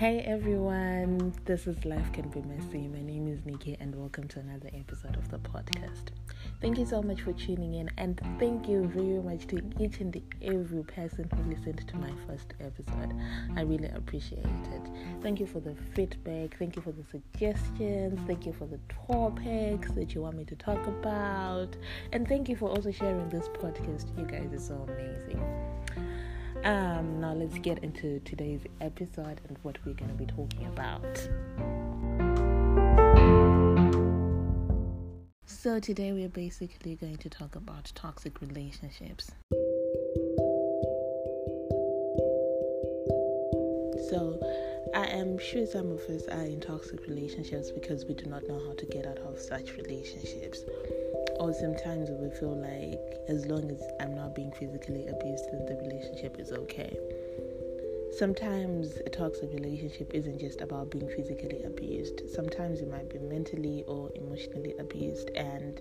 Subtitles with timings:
[0.00, 2.88] Hey everyone, this is Life Can Be Messy.
[2.88, 6.04] My name is Nikki, and welcome to another episode of the podcast.
[6.62, 10.18] Thank you so much for tuning in, and thank you very much to each and
[10.40, 13.14] every person who listened to my first episode.
[13.54, 14.90] I really appreciate it.
[15.20, 19.90] Thank you for the feedback, thank you for the suggestions, thank you for the topics
[19.90, 21.76] that you want me to talk about,
[22.12, 24.16] and thank you for also sharing this podcast.
[24.18, 25.44] You guys are so amazing.
[26.64, 31.16] Um, now let's get into today's episode and what we're going to be talking about.
[35.46, 39.30] So, today we're basically going to talk about toxic relationships.
[44.10, 44.38] So,
[44.94, 48.60] I am sure some of us are in toxic relationships because we do not know
[48.66, 50.60] how to get out of such relationships
[51.40, 55.74] or sometimes we feel like as long as I'm not being physically abused, then the
[55.74, 56.94] relationship is okay.
[58.18, 62.28] Sometimes a toxic relationship isn't just about being physically abused.
[62.28, 65.80] Sometimes you might be mentally or emotionally abused, and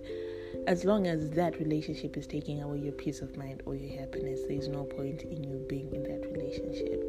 [0.66, 4.40] as long as that relationship is taking away your peace of mind or your happiness,
[4.48, 7.04] there's no point in you being in that relationship.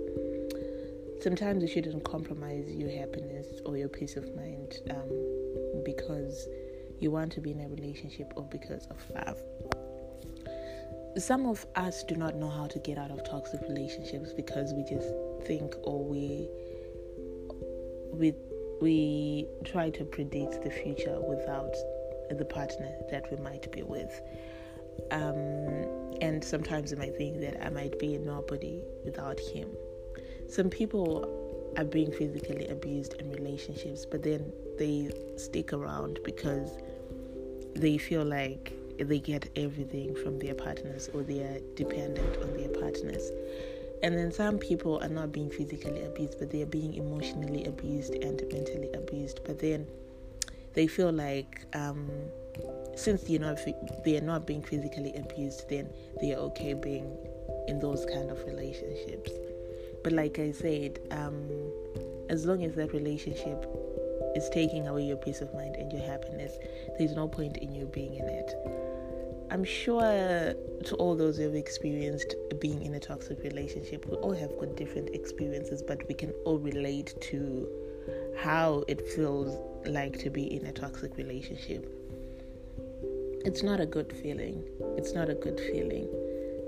[1.22, 6.48] Sometimes you shouldn't compromise your happiness or your peace of mind um, because
[7.00, 9.38] you want to be in a relationship or because of love.
[11.18, 14.84] Some of us do not know how to get out of toxic relationships because we
[14.84, 15.08] just
[15.44, 16.48] think or we
[18.12, 18.34] we
[18.80, 21.74] we try to predict the future without
[22.30, 24.20] the partner that we might be with.
[25.10, 29.68] Um, and sometimes we might think that I might be a nobody without him.
[30.48, 36.78] Some people are being physically abused in relationships, but then they stick around because
[37.74, 42.68] they feel like they get everything from their partners or they are dependent on their
[42.68, 43.30] partners.
[44.02, 48.14] And then some people are not being physically abused, but they are being emotionally abused
[48.14, 49.40] and mentally abused.
[49.44, 49.86] But then
[50.74, 52.08] they feel like um,
[52.96, 53.58] since they're not
[54.04, 57.16] they are not being physically abused, then they are okay being
[57.68, 59.32] in those kind of relationships.
[60.02, 61.48] But like I said, um,
[62.30, 63.66] as long as that relationship
[64.34, 66.58] is taking away your peace of mind and your happiness,
[66.98, 68.54] there's no point in you being in it.
[69.50, 70.54] I'm sure
[70.84, 74.76] to all those who have experienced being in a toxic relationship, we all have got
[74.76, 77.68] different experiences, but we can all relate to
[78.38, 81.92] how it feels like to be in a toxic relationship.
[83.44, 84.62] It's not a good feeling.
[84.96, 86.08] It's not a good feeling.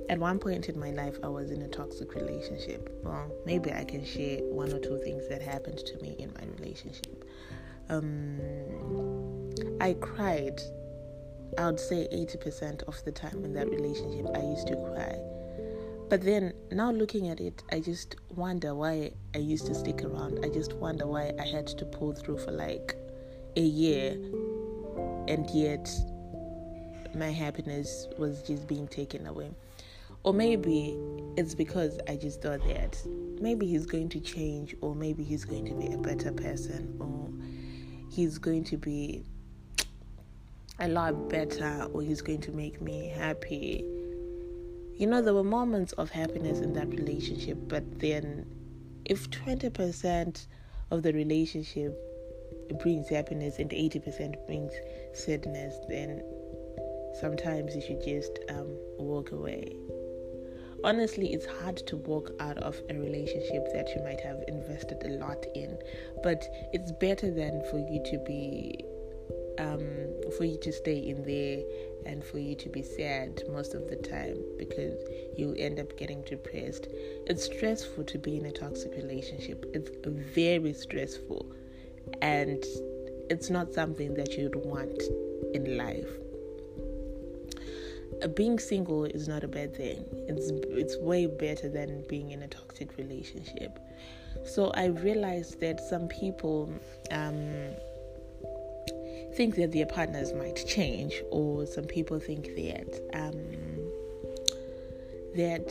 [0.08, 2.90] At one point in my life, I was in a toxic relationship.
[3.02, 6.46] Well, maybe I can share one or two things that happened to me in my
[6.58, 7.24] relationship.
[7.88, 8.38] Um,
[9.80, 10.60] I cried.
[11.58, 15.18] I would say 80% of the time in that relationship, I used to cry.
[16.08, 20.44] But then now looking at it, I just wonder why I used to stick around.
[20.44, 22.94] I just wonder why I had to pull through for like
[23.56, 24.12] a year
[25.28, 25.88] and yet
[27.14, 29.50] my happiness was just being taken away.
[30.24, 30.96] Or maybe
[31.36, 32.96] it's because I just thought that
[33.40, 37.28] maybe he's going to change, or maybe he's going to be a better person, or
[38.14, 39.24] he's going to be
[40.78, 43.84] a lot better, or he's going to make me happy.
[44.96, 48.46] You know, there were moments of happiness in that relationship, but then
[49.04, 50.46] if 20%
[50.92, 51.98] of the relationship
[52.80, 54.72] brings happiness and 80% brings
[55.14, 56.22] sadness, then
[57.20, 58.68] sometimes you should just um,
[58.98, 59.76] walk away
[60.84, 65.10] honestly it's hard to walk out of a relationship that you might have invested a
[65.24, 65.78] lot in
[66.22, 68.84] but it's better than for you to be
[69.58, 69.86] um,
[70.36, 71.62] for you to stay in there
[72.06, 74.98] and for you to be sad most of the time because
[75.36, 76.88] you end up getting depressed.
[77.26, 79.64] It's stressful to be in a toxic relationship.
[79.74, 79.90] It's
[80.34, 81.52] very stressful
[82.20, 82.64] and
[83.30, 85.02] it's not something that you'd want
[85.54, 86.21] in life
[88.34, 90.04] being single is not a bad thing.
[90.28, 93.78] It's it's way better than being in a toxic relationship.
[94.44, 96.72] So I realized that some people
[97.10, 97.74] um,
[99.34, 103.34] think that their partners might change, or some people think that um,
[105.36, 105.66] that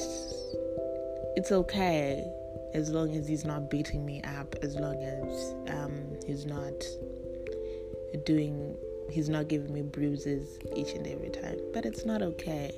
[1.35, 2.25] it's okay
[2.73, 6.85] as long as he's not beating me up, as long as um, he's not
[8.25, 8.77] doing
[9.11, 11.57] he's not giving me bruises each and every time.
[11.73, 12.73] But it's not okay.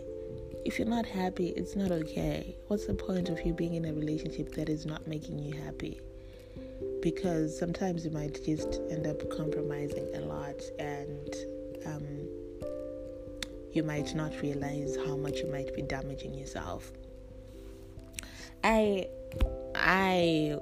[0.66, 2.56] If you're not happy, it's not okay.
[2.68, 6.00] What's the point of you being in a relationship that is not making you happy?
[7.02, 11.36] Because sometimes you might just end up compromising a lot and
[11.86, 12.28] um,
[13.74, 16.92] you might not realize how much you might be damaging yourself.
[18.64, 19.08] I
[19.76, 20.60] I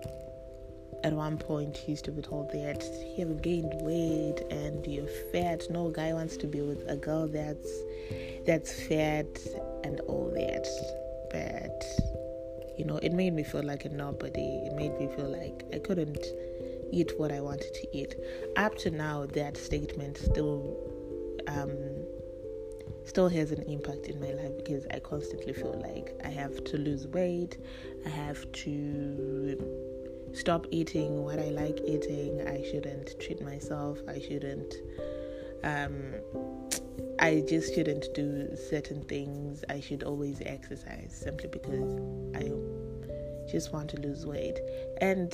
[1.04, 2.84] at one point he used to be told that
[3.18, 5.64] you have gained weight and you're fat.
[5.70, 7.72] No guy wants to be with a girl that's
[8.46, 9.28] that's fat
[9.84, 10.68] and all that.
[11.32, 11.84] But
[12.78, 14.64] you know, it made me feel like a nobody.
[14.66, 16.26] It made me feel like I couldn't
[16.92, 18.16] eat what I wanted to eat.
[18.58, 20.78] Up to now, that statement still
[21.48, 21.72] um,
[23.06, 26.78] still has an impact in my life because I constantly feel like I have to
[26.78, 27.58] lose weight.
[28.06, 29.81] I have to
[30.34, 32.48] stop eating what I like eating.
[32.48, 34.00] I shouldn't treat myself.
[34.08, 34.74] I shouldn't.
[35.64, 36.14] Um,
[37.20, 39.64] I just shouldn't do certain things.
[39.70, 42.00] I should always exercise simply because
[42.36, 42.52] I
[43.52, 44.60] just want to lose weight.
[45.02, 45.34] And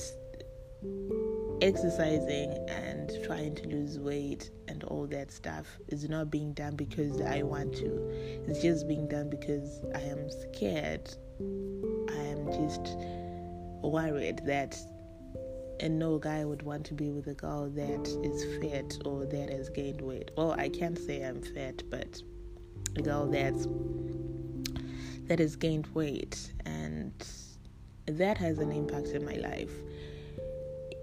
[1.60, 7.20] exercising and trying to lose weight and all that stuff is not being done because
[7.20, 8.08] I want to.
[8.46, 11.10] It's just being done because I am scared.
[11.40, 12.96] I am just
[13.82, 14.76] worried that
[15.80, 19.50] and no guy would want to be with a girl that is fat or that
[19.50, 20.30] has gained weight.
[20.36, 22.20] Well, I can't say I'm fat, but
[22.96, 23.66] a girl that's
[25.28, 27.12] that has gained weight and
[28.06, 29.70] that has an impact in my life.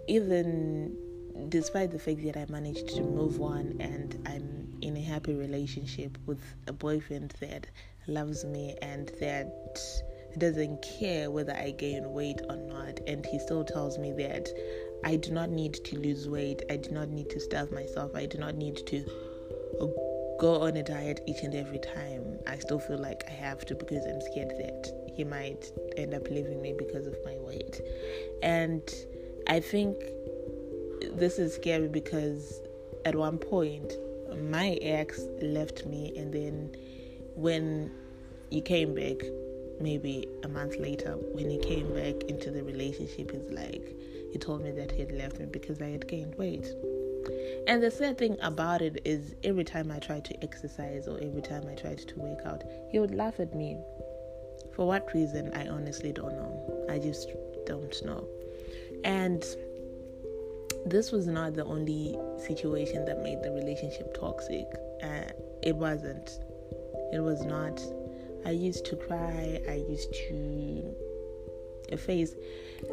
[0.07, 0.97] Even
[1.49, 6.17] despite the fact that I managed to move on and I'm in a happy relationship
[6.25, 7.67] with a boyfriend that
[8.07, 9.79] loves me and that
[10.39, 14.49] doesn't care whether I gain weight or not, and he still tells me that
[15.03, 18.25] I do not need to lose weight, I do not need to starve myself, I
[18.25, 19.05] do not need to
[20.39, 22.39] go on a diet each and every time.
[22.47, 26.29] I still feel like I have to because I'm scared that he might end up
[26.29, 27.81] leaving me because of my weight.
[28.41, 28.81] And
[29.47, 29.97] I think
[31.13, 32.61] this is scary because
[33.05, 33.93] at one point
[34.41, 36.75] my ex left me and then
[37.35, 37.91] when
[38.49, 39.17] he came back
[39.79, 43.95] maybe a month later when he came back into the relationship he's like
[44.31, 46.67] he told me that he had left me because i had gained weight.
[47.67, 51.41] And the sad thing about it is every time i tried to exercise or every
[51.41, 53.77] time i tried to work out he would laugh at me.
[54.75, 56.85] For what reason i honestly don't know.
[56.89, 57.29] I just
[57.65, 58.27] don't know.
[59.03, 59.43] And
[60.85, 64.67] this was not the only situation that made the relationship toxic.
[65.01, 65.31] Uh,
[65.63, 66.39] it wasn't.
[67.11, 67.81] It was not
[68.45, 70.95] I used to cry, I used to
[71.97, 72.35] face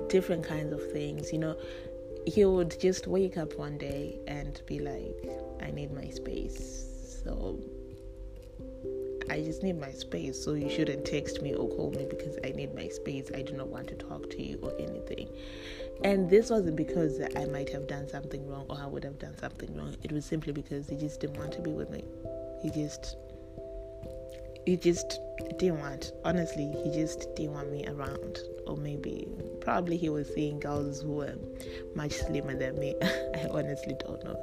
[0.08, 1.32] different kinds of things.
[1.32, 1.56] You know,
[2.26, 5.14] he would just wake up one day and be like,
[5.62, 7.20] I need my space.
[7.24, 7.60] So
[9.30, 10.42] I just need my space.
[10.42, 13.30] So you shouldn't text me or call me because I need my space.
[13.34, 15.28] I do not want to talk to you or anything.
[16.04, 19.36] And this wasn't because I might have done something wrong or I would have done
[19.38, 19.96] something wrong.
[20.02, 22.04] It was simply because he just didn't want to be with me.
[22.62, 23.16] He just
[24.66, 25.18] he just
[25.58, 28.38] didn't want honestly he just didn't want me around.
[28.66, 29.26] Or maybe
[29.60, 31.34] probably he was seeing girls who were
[31.94, 32.94] much slimmer than me.
[33.02, 34.38] I honestly don't know.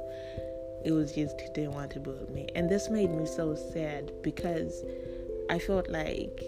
[0.84, 2.48] It was just he didn't want to be with me.
[2.54, 4.84] And this made me so sad because
[5.48, 6.44] i felt like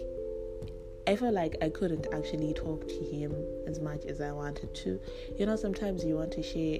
[1.05, 3.35] I felt like I couldn't actually talk to him
[3.67, 4.99] as much as I wanted to.
[5.37, 6.79] You know, sometimes you want to share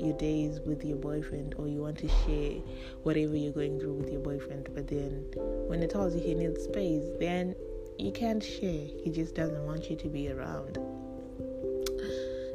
[0.00, 2.60] your days with your boyfriend or you want to share
[3.02, 5.24] whatever you're going through with your boyfriend but then
[5.66, 7.54] when it tells you he needs space then
[7.98, 8.86] you can't share.
[9.02, 10.78] He just doesn't want you to be around.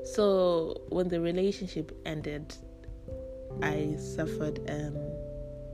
[0.06, 2.56] So when the relationship ended
[3.62, 4.98] i suffered um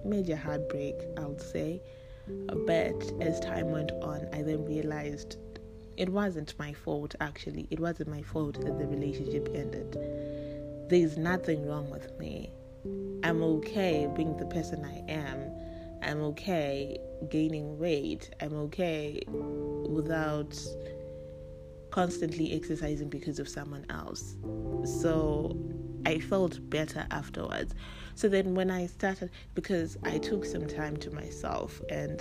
[0.03, 1.81] major heartbreak i would say.
[2.67, 5.37] But as time went on i then realized
[5.97, 7.67] it wasn't my fault actually.
[7.71, 9.97] It wasn't my fault that the relationship ended
[10.89, 12.51] there's nothing wrong with me.
[13.23, 15.51] I'm okay being the person I am.
[16.01, 16.97] I'm okay
[17.29, 18.33] gaining weight.
[18.41, 20.57] I'm okay without
[21.91, 24.35] constantly exercising because of someone else.
[25.01, 25.55] So
[26.05, 27.75] I felt better afterwards.
[28.15, 32.19] So then when I started, because I took some time to myself and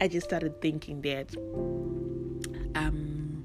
[0.00, 1.34] I just started thinking that,
[2.76, 3.44] um,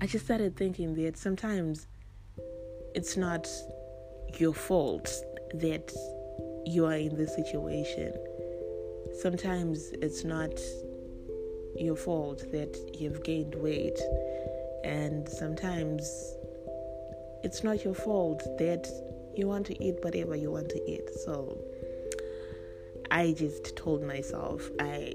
[0.00, 1.86] I just started thinking that sometimes
[2.94, 3.48] it's not
[4.38, 5.12] your fault
[5.54, 5.92] that
[6.64, 8.12] you are in this situation.
[9.20, 10.58] Sometimes it's not
[11.76, 13.98] your fault that you've gained weight,
[14.84, 16.02] and sometimes
[17.42, 18.88] it's not your fault that
[19.36, 21.08] you want to eat whatever you want to eat.
[21.24, 21.58] So
[23.10, 25.14] I just told myself, I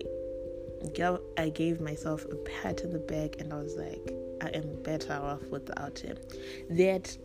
[0.93, 4.81] gave, I gave myself a pat on the back, and I was like, I am
[4.83, 6.17] better off without him.
[6.69, 7.17] That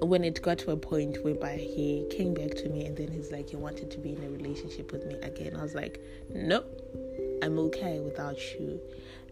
[0.00, 3.32] when it got to a point whereby he came back to me and then he's
[3.32, 6.00] like he wanted to be in a relationship with me again i was like
[6.30, 6.66] nope
[7.42, 8.80] i'm okay without you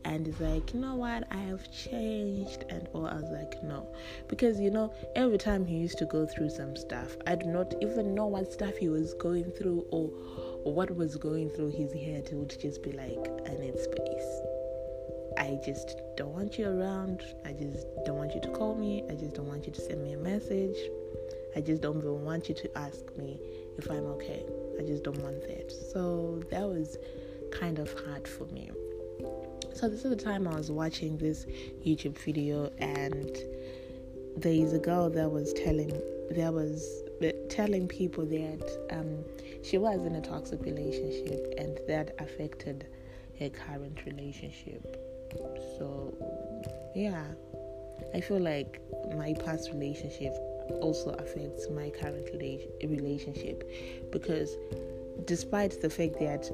[0.05, 3.07] and he's like, you know what, I have changed, and all.
[3.07, 3.87] I was like, no,
[4.29, 7.75] because you know, every time he used to go through some stuff, I do not
[7.81, 10.11] even know what stuff he was going through or,
[10.65, 12.29] or what was going through his head.
[12.29, 14.54] He would just be like, I need space.
[15.39, 17.23] I just don't want you around.
[17.45, 19.05] I just don't want you to call me.
[19.11, 20.77] I just don't want you to send me a message.
[21.57, 23.41] I just don't even want you to ask me
[23.79, 24.45] if I'm okay.
[24.79, 25.73] I just don't want that.
[25.93, 26.99] So that was
[27.53, 28.71] kind of hard for me.
[29.73, 31.47] So this is the time I was watching this
[31.85, 33.37] YouTube video and
[34.37, 35.93] there is a girl that was telling
[36.31, 37.03] that was
[37.49, 39.25] telling people that um,
[39.63, 42.87] she was in a toxic relationship and that affected
[43.39, 45.04] her current relationship.
[45.79, 46.15] So
[46.95, 47.25] yeah,
[48.15, 48.81] I feel like
[49.17, 50.35] my past relationship
[50.81, 52.31] also affects my current
[52.83, 53.69] relationship
[54.11, 54.57] because
[55.27, 56.51] despite the fact that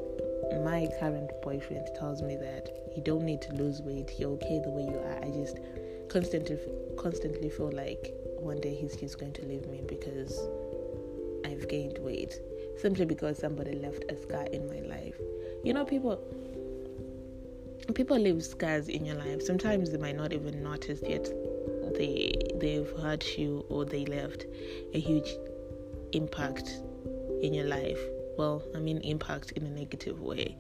[0.65, 4.71] my current boyfriend tells me that you don't need to lose weight, you're okay the
[4.71, 5.19] way you are.
[5.23, 5.59] I just
[6.09, 6.59] constantly
[6.99, 10.41] constantly feel like one day he's just going to leave me because
[11.45, 12.41] I've gained weight
[12.79, 15.19] simply because somebody left a scar in my life.
[15.63, 16.23] You know, people
[17.93, 19.43] people leave scars in your life.
[19.43, 21.29] Sometimes they might not even notice yet
[21.95, 24.47] they they've hurt you or they left
[24.95, 25.31] a huge
[26.13, 26.81] impact
[27.43, 27.99] in your life.
[28.39, 30.57] Well, I mean impact in a negative way.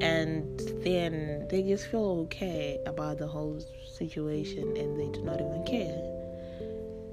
[0.00, 3.60] And then they just feel okay about the whole
[3.96, 6.12] situation and they do not even care.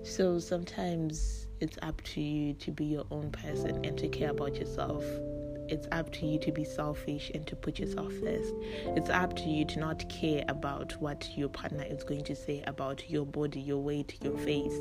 [0.03, 4.55] So sometimes it's up to you to be your own person and to care about
[4.55, 5.03] yourself
[5.69, 8.53] it's up to you to be selfish and to put yourself first.
[8.95, 12.63] It's up to you to not care about what your partner is going to say
[12.67, 14.73] about your body, your weight, your face,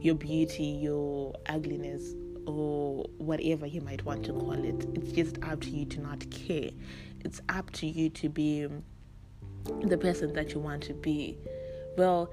[0.00, 2.14] your beauty, your ugliness,
[2.46, 4.86] or whatever you might want to call it.
[4.94, 6.70] It's just up to you to not care.
[7.24, 8.68] It's up to you to be
[9.82, 11.36] the person that you want to be.
[11.96, 12.30] Well,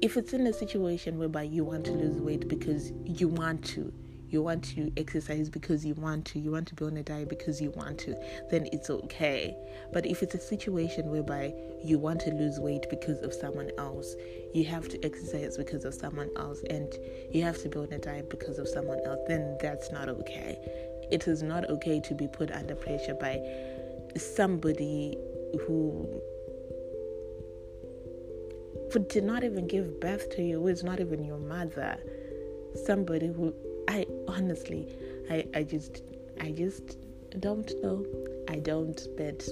[0.00, 3.92] if it's in a situation whereby you want to lose weight because you want to,
[4.30, 7.28] you want to exercise because you want to, you want to be on a diet
[7.28, 8.14] because you want to,
[8.50, 9.56] then it's okay.
[9.92, 14.14] But if it's a situation whereby you want to lose weight because of someone else,
[14.54, 16.92] you have to exercise because of someone else, and
[17.32, 20.58] you have to be on a diet because of someone else, then that's not okay.
[21.10, 23.40] It is not okay to be put under pressure by
[24.16, 25.16] somebody
[25.66, 26.20] who
[29.08, 31.98] did not even give birth to you, who is not even your mother,
[32.86, 33.54] somebody who
[33.88, 34.86] I honestly,
[35.30, 36.02] I, I just,
[36.40, 36.98] I just
[37.40, 38.04] don't know.
[38.48, 39.48] I don't, but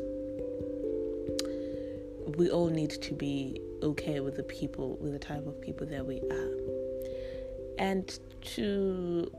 [2.37, 6.05] we all need to be okay with the people, with the type of people that
[6.05, 6.51] we are.
[7.79, 8.19] And
[8.57, 9.31] to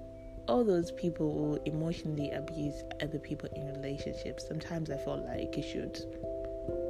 [0.48, 5.64] all those people who emotionally abuse other people in relationships, sometimes I feel like you
[5.64, 6.02] should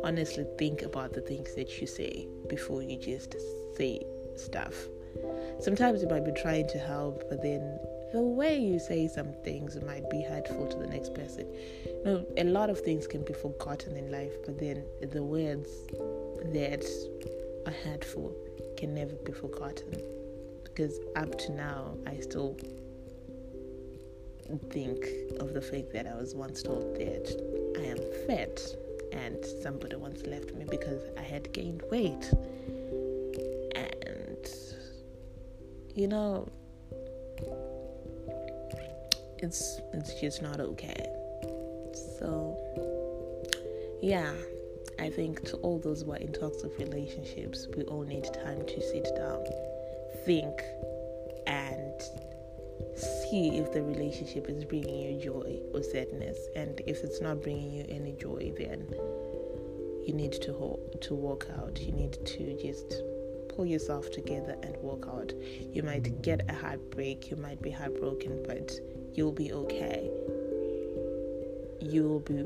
[0.04, 3.36] honestly think about the things that you say before you just
[3.76, 4.02] say
[4.38, 4.76] stuff.
[5.60, 7.80] Sometimes you might be trying to help, but then
[8.14, 11.46] the way you say some things might be hurtful to the next person.
[11.86, 15.70] You know, a lot of things can be forgotten in life, but then the words
[16.54, 16.86] that
[17.66, 18.34] are hurtful
[18.78, 20.02] can never be forgotten.
[20.64, 22.56] Because up to now, I still
[24.70, 25.06] think
[25.40, 27.98] of the fact that I was once told that I am
[28.28, 28.62] fat
[29.12, 32.32] and somebody once left me because I had gained weight.
[33.76, 34.50] And,
[35.96, 36.48] you know,
[39.48, 41.10] it's it's just not okay.
[42.20, 42.58] So
[44.02, 44.34] yeah,
[45.00, 48.82] I think to all those who are in toxic relationships, we all need time to
[48.82, 49.44] sit down,
[50.26, 50.62] think,
[51.48, 51.94] and
[52.96, 56.38] see if the relationship is bringing you joy or sadness.
[56.56, 58.86] And if it's not bringing you any joy, then
[60.06, 61.80] you need to hold, to walk out.
[61.80, 63.02] You need to just
[63.56, 65.32] pull yourself together and walk out.
[65.72, 68.72] You might get a heartbreak, you might be heartbroken, but
[69.18, 70.10] you'll be okay.
[71.82, 72.46] You'll be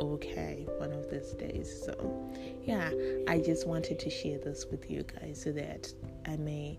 [0.00, 1.84] okay one of these days.
[1.84, 2.28] So,
[2.64, 2.90] yeah,
[3.28, 5.92] I just wanted to share this with you guys so that
[6.26, 6.78] I may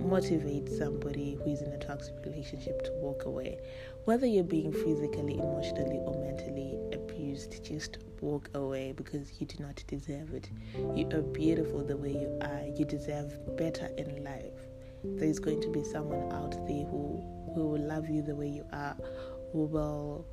[0.00, 3.58] motivate somebody who is in a toxic relationship to walk away.
[4.06, 9.84] Whether you're being physically, emotionally, or mentally abused, just walk away because you do not
[9.88, 10.48] deserve it.
[10.94, 12.64] You are beautiful the way you are.
[12.74, 14.66] You deserve better in life.
[15.04, 18.64] There's going to be someone out there who who will love you the way you
[18.72, 18.96] are,
[19.52, 20.26] who will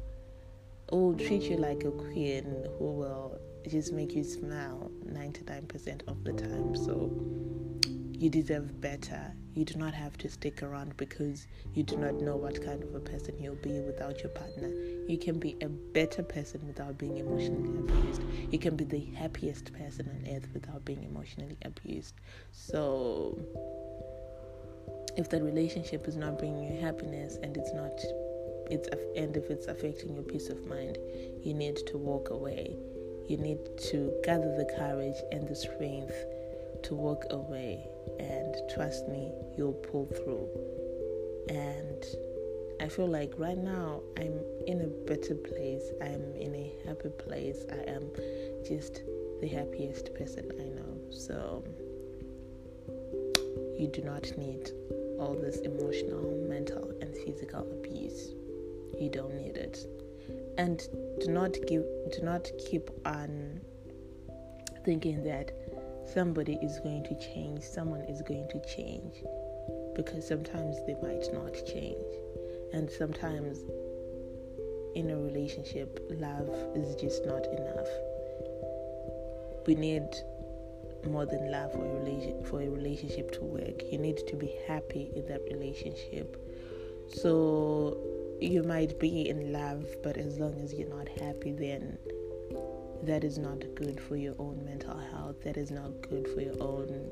[0.90, 6.24] who will treat you like a queen, who will just make you smile 99% of
[6.24, 6.76] the time.
[6.76, 7.12] So
[8.18, 9.34] you deserve better.
[9.54, 12.96] You do not have to stick around because you do not know what kind of
[12.96, 14.70] a person you'll be without your partner.
[15.08, 18.24] You can be a better person without being emotionally abused.
[18.52, 22.16] You can be the happiest person on earth without being emotionally abused.
[22.52, 23.38] So,
[25.18, 27.92] if the relationship is not bringing you happiness and it's not
[28.70, 30.98] it's and if it's affecting your peace of mind
[31.42, 32.78] you need to walk away.
[33.28, 33.60] You need
[33.90, 36.16] to gather the courage and the strength
[36.84, 37.86] to walk away
[38.20, 40.48] and trust me you'll pull through.
[41.50, 42.06] And
[42.80, 45.92] i feel like right now i'm in a better place.
[46.02, 47.66] I'm in a happy place.
[47.72, 48.12] I am
[48.68, 49.02] just
[49.42, 50.98] the happiest person i know.
[51.10, 51.64] So
[53.78, 54.72] you do not need
[55.20, 58.34] all this emotional, mental, and physical abuse.
[59.00, 59.86] You don't need it.
[60.58, 60.80] And
[61.20, 63.62] do not give do not keep on
[64.86, 65.52] thinking that
[66.14, 69.16] somebody is going to change, someone is going to change.
[69.96, 72.06] Because sometimes they might not change.
[72.74, 73.60] And sometimes
[74.96, 77.88] in a relationship, love is just not enough.
[79.66, 80.08] We need
[81.08, 83.84] more than love for a for a relationship to work.
[83.92, 86.44] You need to be happy in that relationship.
[87.10, 87.98] So
[88.40, 91.98] you might be in love, but as long as you're not happy, then
[93.04, 95.42] that is not good for your own mental health.
[95.44, 97.10] That is not good for your own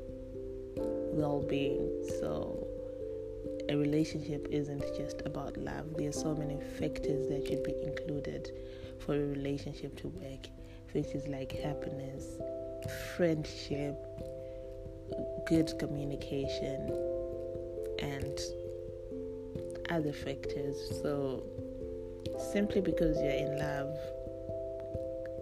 [1.14, 2.06] well-being.
[2.20, 2.68] So
[3.70, 5.96] a relationship isn't just about love.
[5.96, 8.52] There are so many factors that should be included
[9.00, 10.48] for a relationship to work.
[10.94, 12.26] Factors like happiness,
[13.16, 13.96] friendship,
[15.48, 16.90] good communication,
[18.00, 18.40] and
[19.90, 20.76] other factors.
[21.02, 21.44] So,
[22.52, 23.96] simply because you're in love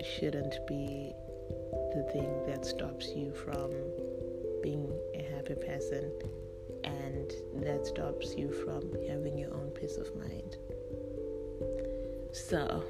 [0.03, 1.13] shouldn't be
[1.93, 3.71] the thing that stops you from
[4.62, 6.12] being a happy person
[6.83, 7.31] and
[7.63, 10.57] that stops you from having your own peace of mind.
[12.31, 12.83] So,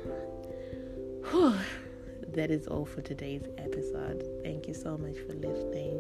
[2.34, 4.24] that is all for today's episode.
[4.44, 6.00] Thank you so much for listening.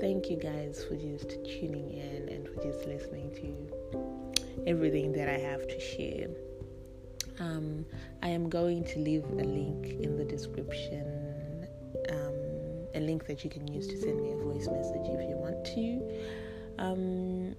[0.00, 5.38] Thank you guys for just tuning in and for just listening to everything that I
[5.38, 6.28] have to share.
[7.38, 7.84] Um,
[8.22, 11.66] I am going to leave a link in the description,
[12.08, 15.36] um, a link that you can use to send me a voice message if you
[15.36, 16.82] want to.
[16.82, 17.56] Um,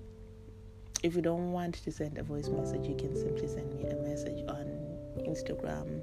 [1.03, 3.95] if you don't want to send a voice message, you can simply send me a
[3.97, 4.65] message on
[5.19, 6.01] Instagram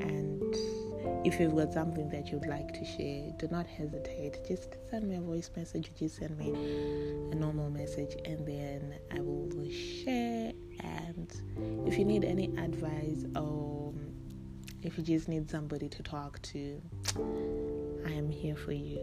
[0.00, 0.40] and
[1.26, 4.38] if you've got something that you'd like to share, do not hesitate.
[4.46, 6.50] Just send me a voice message, just send me
[7.30, 10.52] a normal message, and then I will share.
[10.80, 13.92] And if you need any advice or
[14.82, 16.80] if you just need somebody to talk to,
[18.06, 19.00] I am here for you.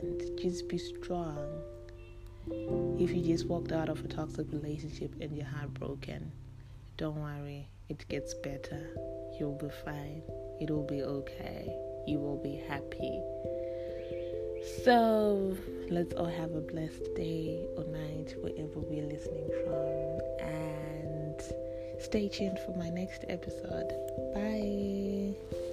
[0.00, 1.62] And just be strong.
[2.98, 6.30] If you just walked out of a toxic relationship and you're heartbroken,
[6.96, 8.86] don't worry, it gets better.
[9.38, 10.22] You'll be fine.
[10.60, 11.76] It'll be okay.
[12.06, 13.20] You will be happy.
[14.84, 15.56] So
[15.90, 20.46] let's all have a blessed day or night wherever we're listening from.
[20.46, 21.42] And
[22.00, 23.92] stay tuned for my next episode.
[24.34, 25.63] Bye.